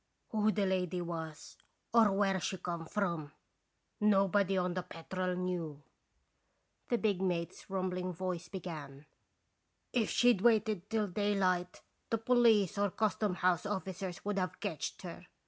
"Who 0.31 0.51
the 0.51 0.65
lady 0.65 0.99
was 0.99 1.57
or 1.93 2.11
where 2.11 2.39
she 2.39 2.57
come 2.57 2.87
from, 2.87 3.33
nobody 3.99 4.57
on 4.57 4.73
the 4.73 4.81
Petrel 4.81 5.35
knew," 5.35 5.83
the 6.89 6.97
big 6.97 7.21
mate's 7.21 7.69
rumbling 7.69 8.11
voice 8.11 8.49
began: 8.49 9.05
"If 9.93 10.09
she'd 10.09 10.41
waited 10.41 10.89
till 10.89 11.05
daylight 11.05 11.81
the 12.09 12.17
police 12.17 12.79
or 12.79 12.89
custom 12.89 13.35
house 13.35 13.63
officers 13.67 14.25
would 14.25 14.39
have 14.39 14.59
ketched 14.59 15.03
her. 15.03 15.27